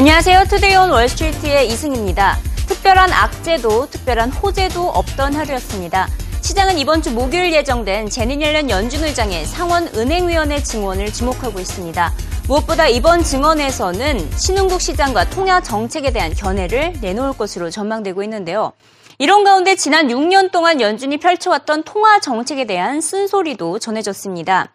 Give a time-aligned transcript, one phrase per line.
[0.00, 0.44] 안녕하세요.
[0.48, 2.38] Today on Wall Street의 이승입니다.
[2.66, 6.08] 특별한 악재도 특별한 호재도 없던 하루였습니다.
[6.40, 12.14] 시장은 이번 주 목요일 예정된 재닛 옐런 연준 의장의 상원 은행위원회 증언을 주목하고 있습니다.
[12.48, 18.72] 무엇보다 이번 증언에서는 신흥국 시장과 통화 정책에 대한 견해를 내놓을 것으로 전망되고 있는데요.
[19.18, 24.72] 이런 가운데 지난 6년 동안 연준이 펼쳐왔던 통화 정책에 대한 쓴소리도 전해졌습니다.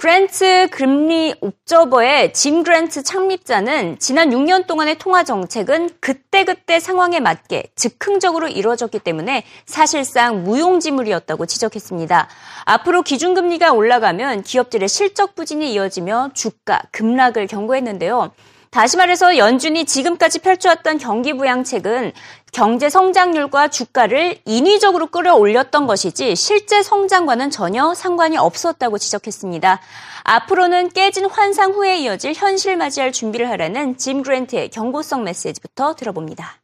[0.00, 8.48] 그랜트 금리 옵저버의 짐 그랜트 창립자는 지난 6년 동안의 통화 정책은 그때그때 상황에 맞게 즉흥적으로
[8.48, 12.28] 이루어졌기 때문에 사실상 무용지물이었다고 지적했습니다.
[12.64, 18.30] 앞으로 기준금리가 올라가면 기업들의 실적 부진이 이어지며 주가 급락을 경고했는데요.
[18.70, 22.12] 다시 말해서 연준이 지금까지 펼쳐왔던 경기 부양책은
[22.52, 29.80] 경제 성장률과 주가를 인위적으로 끌어올렸던 것이지 실제 성장과는 전혀 상관이 없었다고 지적했습니다.
[30.24, 36.60] 앞으로는 깨진 환상 후에 이어질 현실 맞이할 준비를 하라는 짐 그랜트의 경고성 메시지부터 들어봅니다.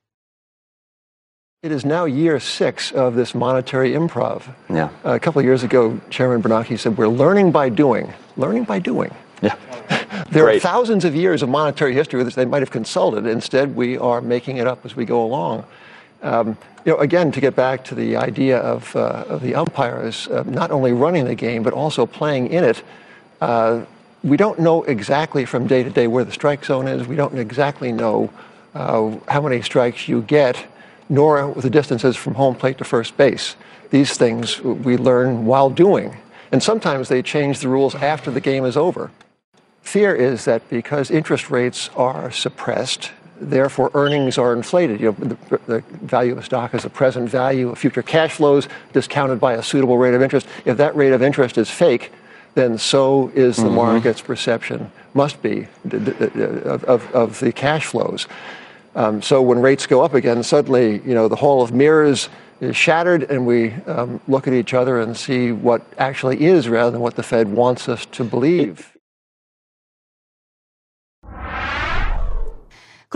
[1.64, 4.42] It is now year six of this monetary improv.
[4.68, 4.90] Yeah.
[5.04, 8.12] a couple of years ago, Chairman Bernanke said, We're learning by doing.
[8.36, 9.10] Learning by doing.
[10.36, 10.58] There Great.
[10.58, 13.24] are thousands of years of monetary history which they might have consulted.
[13.24, 15.64] Instead, we are making it up as we go along.
[16.22, 20.28] Um, you know, again, to get back to the idea of, uh, of the umpires
[20.28, 22.82] uh, not only running the game but also playing in it,
[23.40, 23.86] uh,
[24.22, 27.06] we don't know exactly from day to day where the strike zone is.
[27.06, 28.30] We don't exactly know
[28.74, 30.66] uh, how many strikes you get,
[31.08, 33.56] nor the distances from home plate to first base.
[33.88, 36.14] These things we learn while doing.
[36.52, 39.10] And sometimes they change the rules after the game is over.
[39.86, 44.98] Fear is that because interest rates are suppressed, therefore earnings are inflated.
[45.00, 48.32] You know, the, the, value of a stock is the present value of future cash
[48.32, 50.48] flows discounted by a suitable rate of interest.
[50.64, 52.10] If that rate of interest is fake,
[52.54, 53.76] then so is the mm-hmm.
[53.76, 58.26] market's perception, must be, of, of, of the cash flows.
[58.96, 62.28] Um, so when rates go up again, suddenly, you know, the hall of mirrors
[62.60, 66.90] is shattered and we um, look at each other and see what actually is rather
[66.90, 68.95] than what the Fed wants us to believe.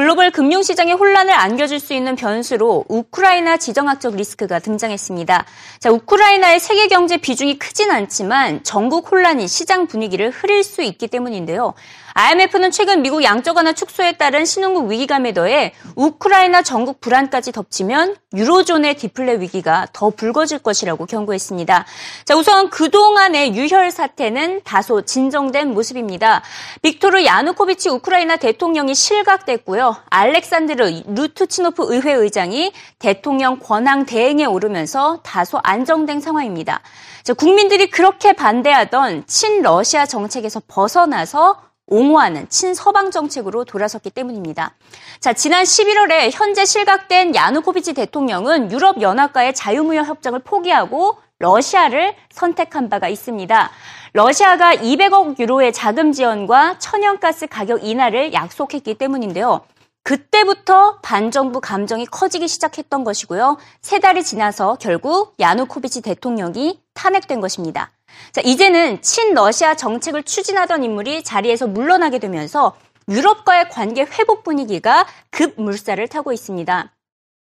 [0.01, 5.45] 글로벌 금융시장의 혼란을 안겨줄 수 있는 변수로 우크라이나 지정학적 리스크가 등장했습니다.
[5.79, 11.75] 자, 우크라이나의 세계 경제 비중이 크진 않지만 전국 혼란이 시장 분위기를 흐릴 수 있기 때문인데요.
[12.15, 18.97] IMF는 최근 미국 양적 완화 축소에 따른 신흥국 위기감에 더해 우크라이나 전국 불안까지 덮치면 유로존의
[18.97, 21.87] 디플레 위기가 더 불거질 것이라고 경고했습니다.
[22.25, 26.43] 자, 우선 그동안의 유혈 사태는 다소 진정된 모습입니다.
[26.83, 29.97] 빅토르 야누코비치 우크라이나 대통령이 실각됐고요.
[30.11, 36.81] 알렉산드르 루트치노프 의회 의장이 대통령 권한 대행에 오르면서 다소 안정된 상황입니다.
[37.23, 44.75] 자, 국민들이 그렇게 반대하던 친러시아 정책에서 벗어나서 옹호하는 친서방 정책으로 돌아섰기 때문입니다.
[45.19, 53.09] 자, 지난 11월에 현재 실각된 야누코비치 대통령은 유럽 연합과의 자유무역 협정을 포기하고 러시아를 선택한 바가
[53.09, 53.71] 있습니다.
[54.13, 59.63] 러시아가 200억 유로의 자금 지원과 천연가스 가격 인하를 약속했기 때문인데요.
[60.03, 63.59] 그때부터 반정부 감정이 커지기 시작했던 것이고요.
[63.81, 67.91] 세 달이 지나서 결국 야누코비치 대통령이 탄핵된 것입니다.
[68.33, 72.77] 자, 이제는 친러시아 정책을 추진하던 인물이 자리에서 물러나게 되면서
[73.09, 76.93] 유럽과의 관계 회복 분위기가 급물살을 타고 있습니다.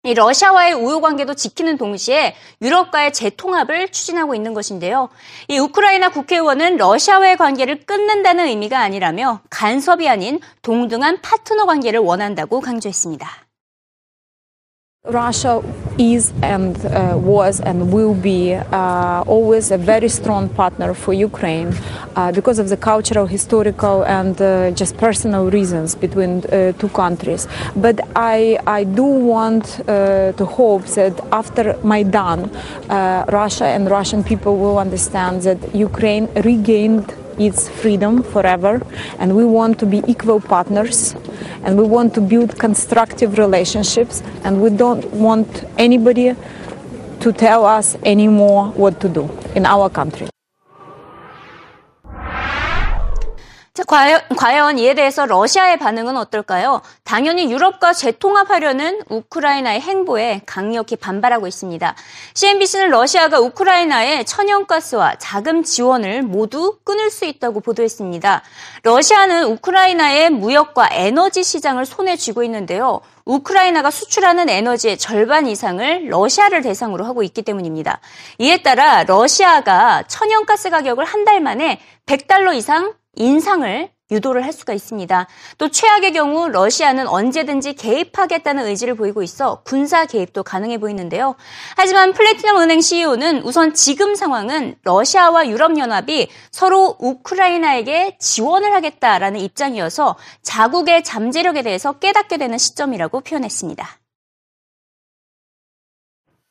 [0.06, 5.08] 이 러시아와의 우호 관계도 지키는 동시에 유럽과의 재통합을 추진하고 있는 것인데요.
[5.48, 13.43] 이 우크라이나 국회의원은 러시아와의 관계를 끊는다는 의미가 아니라며 간섭이 아닌 동등한 파트너 관계를 원한다고 강조했습니다.
[15.06, 15.62] Russia
[15.98, 21.74] is and uh, was and will be uh, always a very strong partner for Ukraine
[22.16, 27.46] uh, because of the cultural, historical, and uh, just personal reasons between uh, two countries.
[27.76, 32.50] But I, I do want uh, to hope that after Maidan,
[33.28, 38.80] Russia and Russian people will understand that Ukraine regained its freedom forever,
[39.18, 41.14] and we want to be equal partners,
[41.64, 46.34] and we want to build constructive relationships, and we don't want anybody
[47.20, 50.28] to tell us anymore what to do in our country.
[53.76, 56.80] 자, 과연, 과연 이에 대해서 러시아의 반응은 어떨까요?
[57.02, 61.96] 당연히 유럽과 재통합하려는 우크라이나의 행보에 강력히 반발하고 있습니다.
[62.34, 68.42] CNBC는 러시아가 우크라이나의 천연가스와 자금 지원을 모두 끊을 수 있다고 보도했습니다.
[68.84, 73.00] 러시아는 우크라이나의 무역과 에너지 시장을 손에 쥐고 있는데요.
[73.24, 77.98] 우크라이나가 수출하는 에너지의 절반 이상을 러시아를 대상으로 하고 있기 때문입니다.
[78.38, 85.26] 이에 따라 러시아가 천연가스 가격을 한 달 만에 100달러 이상 인상을 유도를 할 수가 있습니다.
[85.58, 91.36] 또 최악의 경우 러시아는 언제든지 개입하겠다는 의지를 보이고 있어 군사 개입도 가능해 보이는데요.
[91.76, 101.02] 하지만 플래티넘 은행 CEO는 우선 지금 상황은 러시아와 유럽연합이 서로 우크라이나에게 지원을 하겠다라는 입장이어서 자국의
[101.02, 103.88] 잠재력에 대해서 깨닫게 되는 시점이라고 표현했습니다.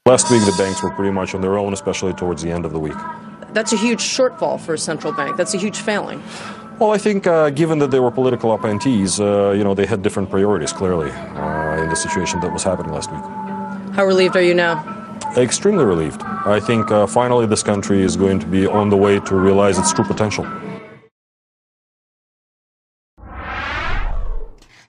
[0.06, 2.74] Last week, the banks were pretty much on their own, especially towards the end of
[2.74, 2.98] the week.
[3.54, 5.38] That's a huge shortfall for a central bank.
[5.38, 6.22] That's a huge failing.
[6.80, 10.02] Well, I think uh, given that they were political appointees, uh, you know, they had
[10.02, 13.22] different priorities, clearly, uh, in the situation that was happening last week.
[13.96, 14.84] How relieved are you now?
[15.38, 16.22] Extremely relieved.
[16.24, 19.78] I think uh, finally this country is going to be on the way to realize
[19.78, 20.46] its true potential.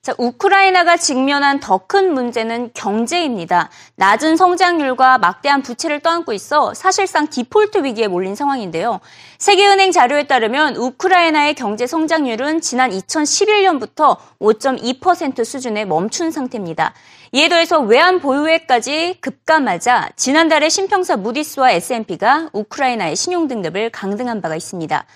[0.04, 3.70] 자, 우크라이나가 직면한 더 큰 문제는 경제입니다.
[3.96, 9.00] 낮은 성장률과 막대한 부채를 떠안고 있어 사실상 디폴트 위기에 몰린 상황인데요.
[9.38, 16.92] 세계은행 자료에 따르면 우크라이나의 경제 성장률은 지난 2011년부터 5.2% 수준에 멈춘 상태입니다.
[17.32, 25.06] 이에 더해서 외환 보유액까지 급감하자 지난달에 신평사 무디스와 S&P가 우크라이나의 신용 등급을 강등한 바가 있습니다.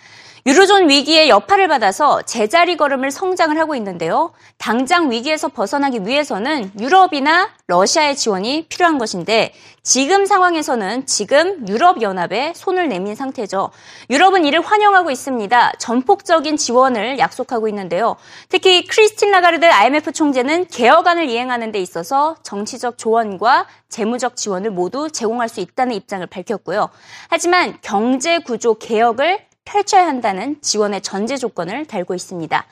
[0.47, 4.33] 유로존 위기의 여파를 받아서 제자리 걸음을 성장을 하고 있는데요.
[4.57, 9.53] 당장 위기에서 벗어나기 위해서는 유럽이나 러시아의 지원이 필요한 것인데
[9.83, 13.71] 지금 상황에서는 지금 유럽연합에 손을 내민 상태죠.
[14.11, 15.73] 유럽은 이를 환영하고 있습니다.
[15.79, 18.17] 전폭적인 지원을 약속하고 있는데요.
[18.49, 25.49] 특히 크리스틴 라가르드 IMF 총재는 개혁안을 이행하는 데 있어서 정치적 조언과 재무적 지원을 모두 제공할
[25.49, 26.91] 수 있다는 입장을 밝혔고요.
[27.29, 32.65] 하지만 경제 구조 개혁을 펼쳐야 한다는 지원의 전제 조건을 달고 있습니다.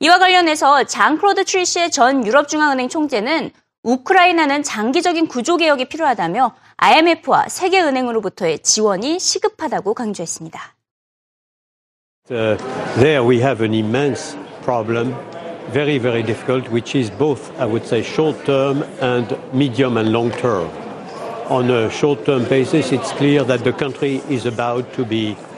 [0.00, 3.52] 이와 관련해서 장클로드 트리시의 전 유럽중앙은행 총재는
[3.84, 10.74] 우크라이나는 장기적인 구조개혁이 필요하다며 IMF와 세계은행으로부터의 지원이 시급하다고 강조했습니다.
[12.30, 12.56] Uh,
[12.96, 15.14] there we have an immense problem,
[15.72, 20.30] very, very difficult, which is both, I would say, short term and medium and long
[20.30, 20.68] term.
[21.48, 25.49] On a short term basis, it's clear that the country is about to be uh,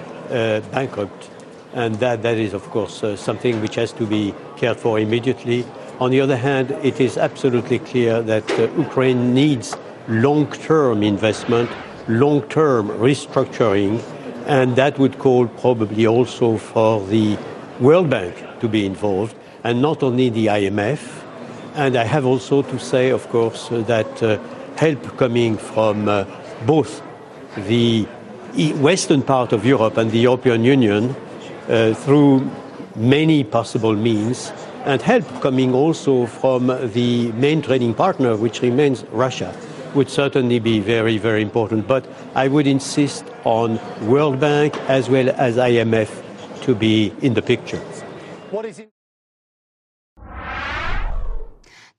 [0.71, 1.31] bankrupt.
[1.75, 5.65] And that, that is, of course, uh, something which has to be cared for immediately.
[6.01, 9.77] On the other hand, it is absolutely clear that uh, Ukraine needs
[10.09, 11.71] long term investment,
[12.09, 14.03] long term restructuring,
[14.47, 17.39] and that would call probably also for the
[17.81, 19.35] World Bank to be involved,
[19.65, 21.01] and not only the IMF.
[21.75, 24.39] And I have also to say, of course, that uh,
[24.77, 26.27] help coming from uh,
[26.67, 27.03] both
[27.57, 28.07] the
[28.81, 31.15] western part of Europe and the European Union
[31.69, 32.51] uh, through
[32.97, 34.53] many possible means,
[34.85, 39.55] and help coming also from the main trading partner, which remains Russia,
[39.95, 41.87] would certainly be very, very important.
[41.87, 42.05] But
[42.35, 46.23] I would insist on World Bank as well as IMF
[46.63, 47.81] to be in the picture.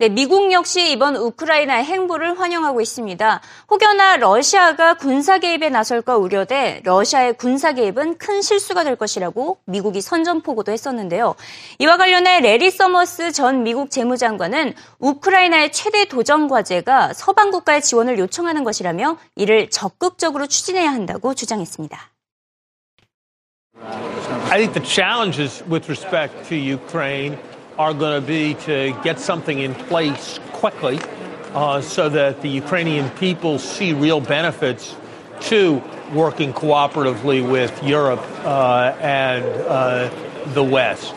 [0.03, 3.39] 네, 미국 역시 이번 우크라이나의 행보를 환영하고 있습니다.
[3.69, 10.73] 혹여나 러시아가 군사 개입에 나설까 우려돼 러시아의 군사 개입은 큰 실수가 될 것이라고 미국이 선전포고도
[10.73, 11.35] 했었는데요.
[11.79, 18.65] 이와 관련해 래리 서머스 전 미국 재무장관은 우크라이나의 최대 도전 과제가 서방 국가의 지원을 요청하는
[18.65, 21.97] 것이라며 이를 적극적으로 추진해야 한다고 주장했습니다.
[24.49, 27.37] I think the challenges with respect to Ukraine
[27.77, 30.99] are going to be to get something in place quickly
[31.53, 34.95] uh, so that the Ukrainian people see real benefits
[35.41, 35.81] to
[36.13, 40.09] working cooperatively with Europe uh, and uh,
[40.53, 41.13] the West.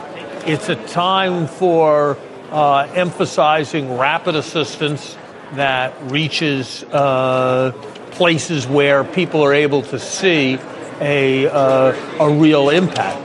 [0.46, 2.18] It's a time for
[2.50, 5.16] uh, emphasizing rapid assistance
[5.54, 7.72] that reaches uh,
[8.12, 10.58] places where people are able to see
[11.00, 13.22] a, a real impact.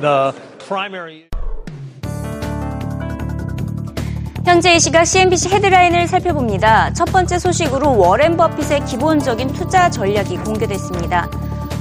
[0.00, 1.26] The primary
[4.44, 6.92] 현재 이 시각 CNBC 헤드라인을 살펴봅니다.
[6.92, 11.30] 첫 번째 소식으로 워렌 버핏의 기본적인 투자 전략이 공개됐습니다.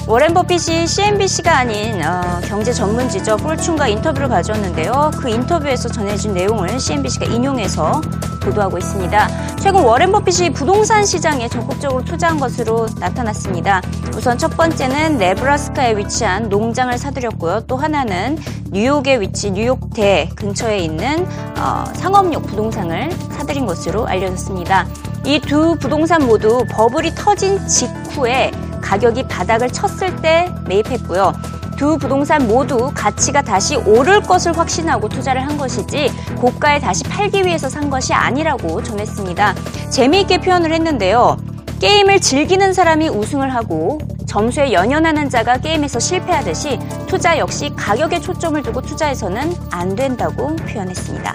[0.07, 5.11] 워렌 버핏이 CNBC가 아닌 어, 경제 전문지죠 폴춘과 인터뷰를 가졌는데요.
[5.19, 7.99] 그 인터뷰에서 전해진 내용을 CNBC가 인용해서
[8.43, 9.27] 보도하고 있습니다.
[9.57, 13.81] 최근 워렌 버핏이 부동산 시장에 적극적으로 투자한 것으로 나타났습니다.
[14.15, 17.61] 우선 첫 번째는 네브라스카에 위치한 농장을 사들였고요.
[17.67, 18.37] 또 하나는
[18.71, 24.85] 뉴욕에 위치 뉴욕대 근처에 있는 어, 상업용 부동산을 사들인 것으로 알려졌습니다.
[25.25, 31.31] 이 두 부동산 모두 버블이 터진 직후에 가격이 바닥을 쳤을 때 매입했고요.
[31.75, 37.69] 두 부동산 모두 가치가 다시 오를 것을 확신하고 투자를 한 것이지 고가에 다시 팔기 위해서
[37.69, 39.55] 산 것이 아니라고 전했습니다.
[39.89, 41.37] 재미있게 표현을 했는데요.
[41.79, 48.81] 게임을 즐기는 사람이 우승을 하고 점수에 연연하는 자가 게임에서 실패하듯이 투자 역시 가격에 초점을 두고
[48.81, 51.33] 투자해서는 안 된다고 표현했습니다.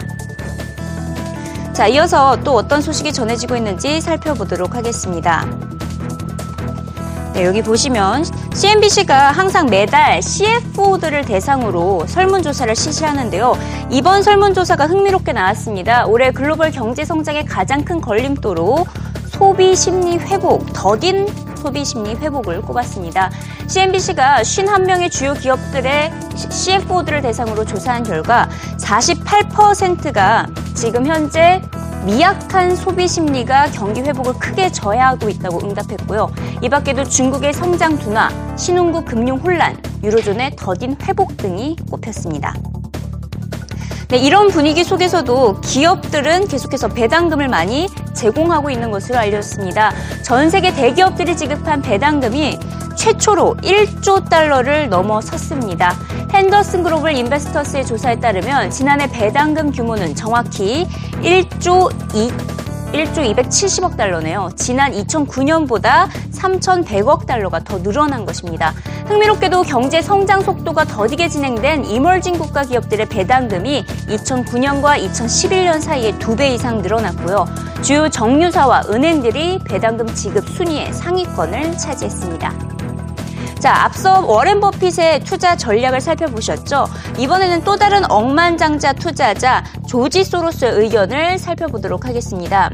[1.73, 5.47] 자, 이어서 또 어떤 소식이 전해지고 있는지 살펴보도록 하겠습니다.
[7.35, 8.25] 네, 여기 보시면
[8.59, 13.57] CNBC가 항상 매달 CFO들을 대상으로 설문조사를 실시하는데요.
[13.89, 16.07] 이번 설문조사가 흥미롭게 나왔습니다.
[16.07, 18.85] 올해 글로벌 경제 성장의 가장 큰 걸림돌로
[19.29, 23.31] 소비 심리 회복, 더딘 소비 심리 회복을 꼽았습니다.
[23.69, 28.49] CNBC가 51명의 주요 기업들의 CFO들을 대상으로 조사한 결과
[28.79, 31.63] 48%가 지금 현재
[32.09, 36.33] 미약한 소비 심리가 경기 회복을 크게 저해하고 있다고 응답했고요.
[36.63, 42.55] 이 밖에도 중국의 성장 둔화, 신흥국 금융 혼란, 유로존의 더딘 회복 등이 꼽혔습니다.
[44.11, 49.93] 네, 이런 분위기 속에서도 기업들은 계속해서 배당금을 많이 제공하고 있는 것으로 알려졌습니다.
[50.23, 52.59] 전 세계 대기업들이 지급한 배당금이
[52.97, 55.95] 최초로 1조 달러를 넘어섰습니다.
[56.33, 60.87] 핸더슨 글로벌 인베스터스의 조사에 따르면 지난해 배당금 규모는 정확히
[61.21, 62.58] 1조 2
[62.93, 64.51] 1조 270억 달러네요.
[64.57, 68.73] 지난 2009년보다 3,100억 달러가 더 늘어난 것입니다.
[69.07, 76.81] 흥미롭게도 경제 성장 속도가 더디게 진행된 이멀진 국가 기업들의 배당금이 2009년과 2011년 사이에 두배 이상
[76.83, 77.47] 늘어났고요.
[77.83, 82.78] 주요 정유사와 은행들이 배당금 지급 순위의 상위권을 차지했습니다.
[83.59, 86.87] 자, 앞서 워렌 버핏의 투자 전략을 살펴보셨죠?
[87.19, 92.71] 이번에는 또 다른 억만장자 투자자 조지 소로스의 의견을 살펴보도록 하겠습니다.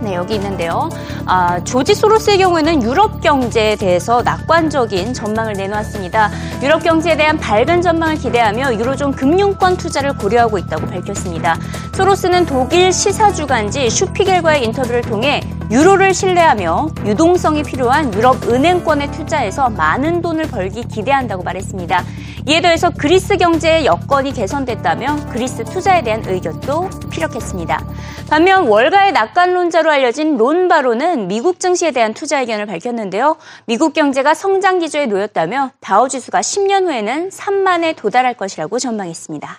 [0.00, 0.88] 네, 여기 있는데요.
[1.26, 6.30] 아, 조지 소로스의 경우에는 유럽 경제에 대해서 낙관적인 전망을 내놓았습니다.
[6.62, 11.58] 유럽 경제에 대한 밝은 전망을 기대하며 유로존 금융권 투자를 고려하고 있다고 밝혔습니다.
[11.94, 20.48] 소로스는 독일 시사주간지 슈피겔과의 인터뷰를 통해 유로를 신뢰하며 유동성이 필요한 유럽 은행권에 투자해서 많은 돈을
[20.48, 22.02] 벌기 기대한다고 말했습니다.
[22.48, 27.84] 이에 더해서 그리스 경제의 여건이 개선됐다며 그리스 투자에 대한 의견도 피력했습니다.
[28.28, 33.36] 반면 월가의 낙관론자로 알려진 론 바로는 미국 증시에 대한 투자 의견을 밝혔는데요.
[33.66, 39.58] 미국 경제가 성장 기조에 놓였다며 다우 지수가 10년 후에는 3만에 도달할 것이라고 전망했습니다.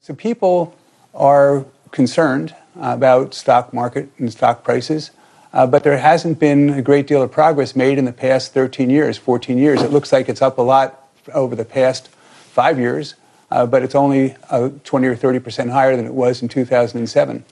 [0.00, 0.68] So people
[1.18, 5.10] are concerned about stock market and stock prices.
[5.52, 8.90] Uh, but there hasn't been a great deal of progress made in the past 13
[8.90, 9.82] years, 14 years.
[9.82, 13.14] It looks like it's up a lot over the past five years,
[13.50, 17.44] uh, but it's only uh, 20 or 30 percent higher than it was in 2007.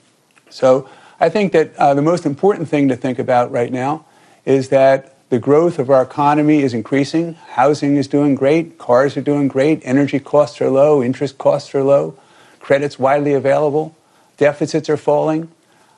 [0.49, 0.89] So
[1.19, 4.05] I think that uh, the most important thing to think about right now
[4.45, 7.33] is that the growth of our economy is increasing.
[7.33, 8.77] Housing is doing great.
[8.77, 9.81] Cars are doing great.
[9.83, 11.01] Energy costs are low.
[11.01, 12.19] Interest costs are low.
[12.59, 13.95] Credit's widely available
[14.43, 15.49] deficits are falling,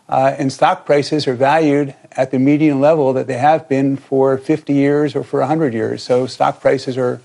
[0.07, 4.37] uh, and stock prices are valued at the median level that they have been for
[4.37, 6.03] 50 years or for 100 years.
[6.03, 7.19] So stock prices are,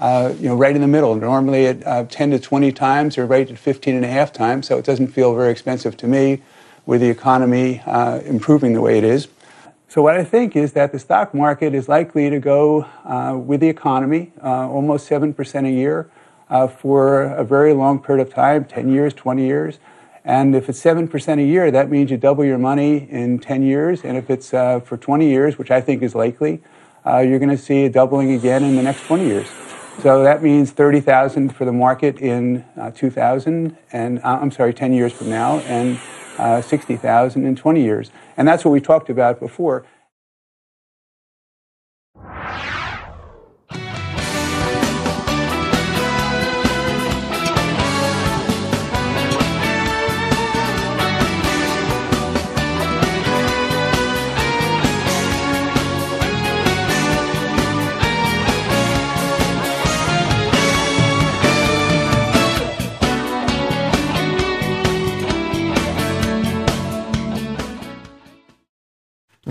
[0.00, 1.14] uh, you know, right in the middle.
[1.14, 4.66] Normally at uh, 10 to 20 times, or right at 15 and a half times.
[4.66, 6.42] So it doesn't feel very expensive to me
[6.86, 9.28] with the economy uh, improving the way it is.
[9.88, 13.60] So what I think is that the stock market is likely to go uh, with
[13.60, 16.10] the economy uh, almost 7% a year
[16.80, 19.78] for a very long period of time, 10 years, 20 years.
[20.24, 24.04] And if it's 7% a year, that means you double your money in 10 years.
[24.04, 26.62] And if it's uh, for 20 years, which I think is likely,
[27.06, 29.46] uh, you're going to see a doubling again in the next 20 years.
[30.00, 34.92] So that means 30,000 for the market in uh, 2000, and uh, I'm sorry, 10
[34.92, 36.00] years from now, and
[36.38, 38.10] uh, 60,000 in 20 years.
[38.36, 39.84] And that's what we talked about before.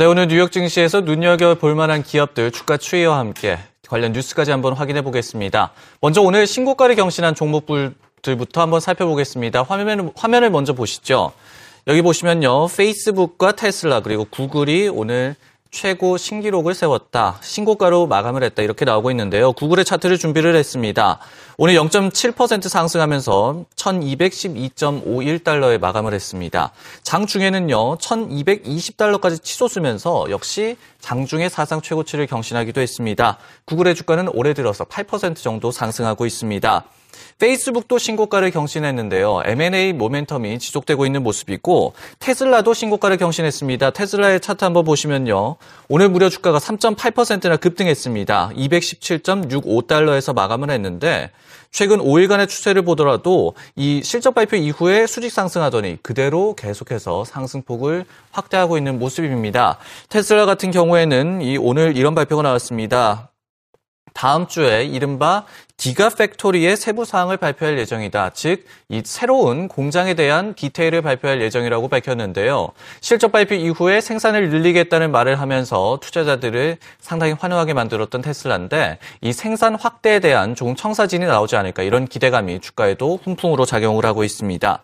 [0.03, 3.57] 네, 오늘 뉴욕 증시에서 눈여겨볼 만한 기업들 주가 추이와 함께
[3.87, 5.71] 관련 뉴스까지 한번 확인해 보겠습니다.
[6.01, 9.63] 먼저 오늘 신고가를 경신한 종목들부터 한번 살펴보겠습니다.
[9.63, 11.31] 화면을, 화면을 먼저 보시죠.
[11.87, 12.67] 여기 보시면요.
[12.67, 15.37] 페이스북과 테슬라 그리고 구글이 오늘
[15.71, 17.37] 최고 신기록을 세웠다.
[17.39, 18.61] 신고가로 마감을 했다.
[18.61, 19.53] 이렇게 나오고 있는데요.
[19.53, 21.19] 구글의 차트를 준비를 했습니다.
[21.57, 26.71] 오늘 0.7% 상승하면서 1212.51달러에 마감을 했습니다.
[27.03, 33.37] 장 중에는요, 1220달러까지 치솟으면서 역시 장중의 사상 최고치를 경신하기도 했습니다.
[33.65, 36.85] 구글의 주가는 올해 들어서 8% 정도 상승하고 있습니다.
[37.39, 39.41] 페이스북도 신고가를 경신했는데요.
[39.45, 43.91] M&A 모멘텀이 지속되고 있는 모습이고 테슬라도 신고가를 경신했습니다.
[43.91, 45.57] 테슬라의 차트 한번 보시면요.
[45.89, 48.51] 오늘 무려 주가가 3.8%나 급등했습니다.
[48.55, 51.31] 217.65달러에서 마감을 했는데
[51.73, 58.99] 최근 5일간의 추세를 보더라도 이 실적 발표 이후에 수직 상승하더니 그대로 계속해서 상승폭을 확대하고 있는
[58.99, 59.79] 모습입니다.
[60.09, 63.32] 테슬라 같은 경우에는 이 오늘 이런 발표가 나왔습니다.
[64.13, 68.29] 다음 주에 이른바 기가 팩토리의 세부 사항을 발표할 예정이다.
[68.29, 72.69] 즉, 이 새로운 공장에 대한 디테일을 발표할 예정이라고 밝혔는데요.
[73.01, 80.19] 실적 발표 이후에 생산을 늘리겠다는 말을 하면서 투자자들을 상당히 환호하게 만들었던 테슬라인데 이 생산 확대에
[80.19, 84.83] 대한 좋은 청사진이 나오지 않을까 이런 기대감이 주가에도 훈풍으로 작용을 하고 있습니다.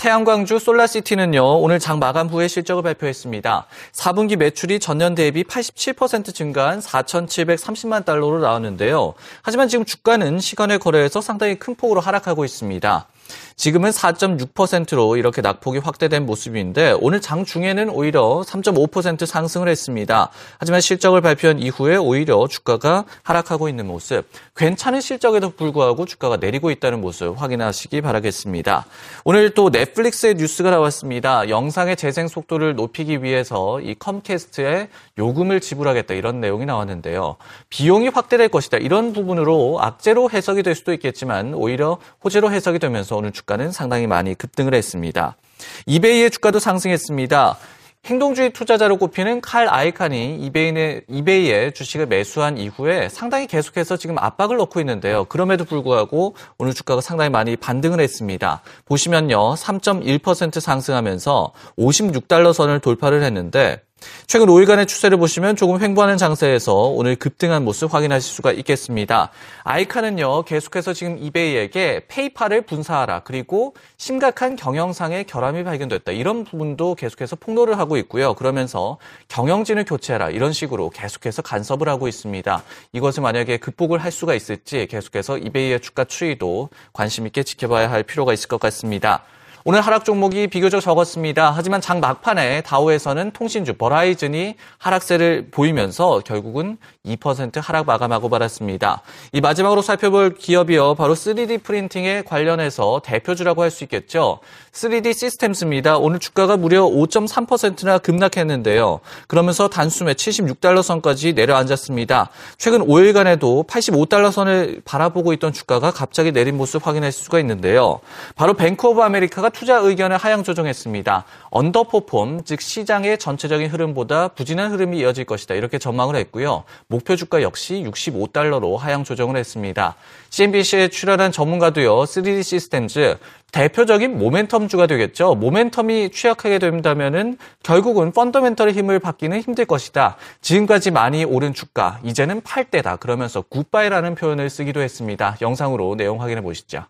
[0.00, 3.66] 태양광주 솔라시티는요, 오늘 장 마감 후에 실적을 발표했습니다.
[3.92, 9.12] 4분기 매출이 전년 대비 87% 증가한 4,730만 달러로 나왔는데요.
[9.42, 13.06] 하지만 지금 주가는 시간의 거래에서 상당히 큰 폭으로 하락하고 있습니다.
[13.56, 20.30] 지금은 4.6%로 이렇게 낙폭이 확대된 모습인데 오늘 장 중에는 오히려 3.5% 상승을 했습니다.
[20.58, 24.24] 하지만 실적을 발표한 이후에 오히려 주가가 하락하고 있는 모습.
[24.56, 28.86] 괜찮은 실적에도 불구하고 주가가 내리고 있다는 모습 확인하시기 바라겠습니다.
[29.24, 31.48] 오늘 또 넷플릭스의 뉴스가 나왔습니다.
[31.48, 37.36] 영상의 재생 속도를 높이기 위해서 이 컴캐스트에 요금을 지불하겠다 이런 내용이 나왔는데요.
[37.68, 38.78] 비용이 확대될 것이다.
[38.78, 44.34] 이런 부분으로 악재로 해석이 될 수도 있겠지만 오히려 호재로 해석이 되면서 오늘 주가는 상당히 많이
[44.34, 45.36] 급등을 했습니다.
[45.84, 47.58] 이베이의 주가도 상승했습니다.
[48.06, 54.80] 행동주의 투자자로 꼽히는 칼 아이칸이 이베이의, 이베이의 주식을 매수한 이후에 상당히 계속해서 지금 압박을 넣고
[54.80, 55.26] 있는데요.
[55.26, 58.62] 그럼에도 불구하고 오늘 주가가 상당히 많이 반등을 했습니다.
[58.86, 59.54] 보시면요.
[59.54, 63.82] 3.1% 상승하면서 56달러 선을 돌파를 했는데
[64.26, 69.30] 최근 5일간의 추세를 보시면 조금 횡보하는 장세에서 오늘 급등한 모습 확인하실 수가 있겠습니다.
[69.64, 73.20] 아이카는요, 계속해서 지금 이베이에게 페이팔을 분사하라.
[73.20, 76.12] 그리고 심각한 경영상의 결함이 발견됐다.
[76.12, 78.34] 이런 부분도 계속해서 폭로를 하고 있고요.
[78.34, 80.30] 그러면서 경영진을 교체해라.
[80.30, 82.62] 이런 식으로 계속해서 간섭을 하고 있습니다.
[82.92, 88.32] 이것을 만약에 극복을 할 수가 있을지 계속해서 이베이의 주가 추이도 관심 있게 지켜봐야 할 필요가
[88.32, 89.24] 있을 것 같습니다.
[89.64, 91.52] 오늘 하락 종목이 비교적 적었습니다.
[91.54, 99.02] 하지만 장 막판에 다우에서는 통신주 버라이즌이 하락세를 보이면서 결국은 2% 하락 마감하고 말았습니다.
[99.32, 100.94] 이 마지막으로 살펴볼 기업이요.
[100.94, 104.40] 바로 3D 프린팅에 관련해서 대표주라고 할 수 있겠죠.
[104.72, 105.98] 3D 시스템스입니다.
[105.98, 108.98] 오늘 주가가 무려 5.3%나 급락했는데요.
[109.28, 112.30] 그러면서 단숨에 76달러 선까지 내려앉았습니다.
[112.58, 118.00] 최근 5일간에도 85달러 선을 바라보고 있던 주가가 갑자기 내린 모습 확인할 수가 있는데요.
[118.34, 121.24] 바로 뱅크 오브 아메리카가 투자 의견을 하향 조정했습니다.
[121.50, 125.54] underperform, 즉 시장의 전체적인 흐름보다 부진한 흐름이 이어질 것이다.
[125.54, 126.64] 이렇게 전망을 했고요.
[126.86, 129.96] 목표 주가 역시 65달러로 하향 조정을 했습니다.
[130.30, 132.02] CNBC에 출연한 전문가도요.
[132.02, 133.18] 3D 시스템즈
[133.52, 135.34] 대표적인 모멘텀 주가 되겠죠.
[135.40, 140.16] 모멘텀이 취약하게 된다면은 결국은 펀더멘털의 힘을 받기는 힘들 것이다.
[140.40, 142.96] 지금까지 많이 오른 주가, 이제는 팔 때다.
[142.96, 145.36] 그러면서 굿바이라는 표현을 쓰기도 했습니다.
[145.40, 146.84] 영상으로 내용 확인해 보시죠.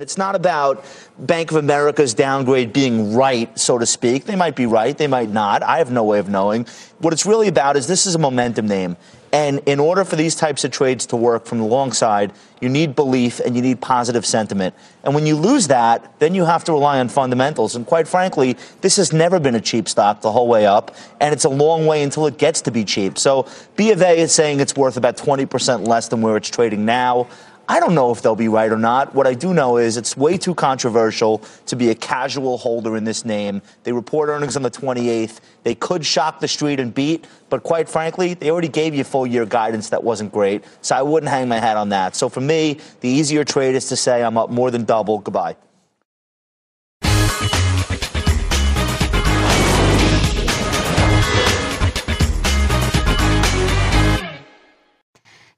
[0.00, 0.84] It's not about
[1.20, 4.24] Bank of America's downgrade being right, so to speak.
[4.24, 5.62] They might be right, they might not.
[5.62, 6.66] I have no way of knowing.
[6.98, 8.96] What it's really about is this is a momentum name.
[9.32, 12.68] And in order for these types of trades to work from the long side, you
[12.68, 14.74] need belief and you need positive sentiment.
[15.04, 17.76] And when you lose that, then you have to rely on fundamentals.
[17.76, 21.32] And quite frankly, this has never been a cheap stock the whole way up, and
[21.32, 23.16] it's a long way until it gets to be cheap.
[23.16, 26.84] So B of A is saying it's worth about 20% less than where it's trading
[26.84, 27.28] now.
[27.66, 29.14] I don't know if they'll be right or not.
[29.14, 33.04] What I do know is it's way too controversial to be a casual holder in
[33.04, 33.62] this name.
[33.84, 35.40] They report earnings on the 28th.
[35.62, 39.26] They could shock the street and beat, but quite frankly, they already gave you full
[39.26, 40.62] year guidance that wasn't great.
[40.82, 42.16] So I wouldn't hang my hat on that.
[42.16, 45.18] So for me, the easier trade is to say I'm up more than double.
[45.20, 45.56] Goodbye.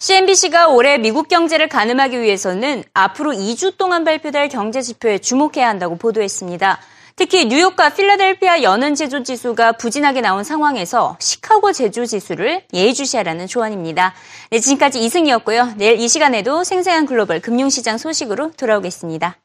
[0.07, 6.79] CNBC가 올해 미국 경제를 가늠하기 위해서는 앞으로 2주 동안 발표될 경제 지표에 주목해야 한다고 보도했습니다.
[7.17, 14.15] 특히 뉴욕과 필라델피아 연은 제조 지수가 부진하게 나온 상황에서 시카고 제조 지수를 예의주시하라는 조언입니다.
[14.51, 15.73] 네, 지금까지 이승이었고요.
[15.77, 19.37] 내일 이 시간에도 생생한 글로벌 금융시장 소식으로 돌아오겠습니다.